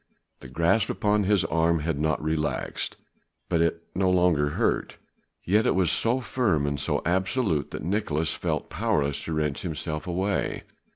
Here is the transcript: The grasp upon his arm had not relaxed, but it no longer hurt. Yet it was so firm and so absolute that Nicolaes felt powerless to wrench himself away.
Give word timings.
The 0.39 0.47
grasp 0.47 0.89
upon 0.89 1.25
his 1.25 1.45
arm 1.45 1.81
had 1.81 1.99
not 1.99 2.23
relaxed, 2.23 2.97
but 3.49 3.61
it 3.61 3.83
no 3.93 4.09
longer 4.09 4.49
hurt. 4.57 4.97
Yet 5.43 5.67
it 5.67 5.75
was 5.75 5.91
so 5.91 6.21
firm 6.21 6.65
and 6.65 6.79
so 6.79 7.03
absolute 7.05 7.69
that 7.69 7.83
Nicolaes 7.85 8.33
felt 8.35 8.71
powerless 8.71 9.23
to 9.25 9.33
wrench 9.33 9.61
himself 9.61 10.07
away. 10.07 10.63